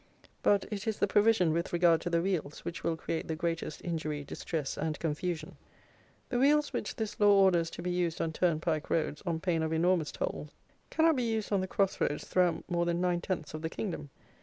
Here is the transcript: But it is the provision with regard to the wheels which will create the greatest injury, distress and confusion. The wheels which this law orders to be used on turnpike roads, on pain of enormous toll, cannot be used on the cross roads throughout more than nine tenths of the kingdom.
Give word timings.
But 0.41 0.65
it 0.71 0.87
is 0.87 0.97
the 0.97 1.05
provision 1.05 1.53
with 1.53 1.71
regard 1.71 2.01
to 2.01 2.09
the 2.09 2.23
wheels 2.23 2.65
which 2.65 2.83
will 2.83 2.95
create 2.97 3.27
the 3.27 3.35
greatest 3.35 3.85
injury, 3.85 4.23
distress 4.23 4.75
and 4.75 4.97
confusion. 4.97 5.57
The 6.29 6.39
wheels 6.39 6.73
which 6.73 6.95
this 6.95 7.19
law 7.19 7.31
orders 7.43 7.69
to 7.69 7.83
be 7.83 7.91
used 7.91 8.19
on 8.19 8.33
turnpike 8.33 8.89
roads, 8.89 9.21
on 9.27 9.39
pain 9.39 9.61
of 9.61 9.71
enormous 9.71 10.11
toll, 10.11 10.49
cannot 10.89 11.17
be 11.17 11.29
used 11.31 11.51
on 11.51 11.61
the 11.61 11.67
cross 11.67 12.01
roads 12.01 12.23
throughout 12.25 12.63
more 12.67 12.85
than 12.87 12.99
nine 12.99 13.21
tenths 13.21 13.53
of 13.53 13.61
the 13.61 13.69
kingdom. 13.69 14.09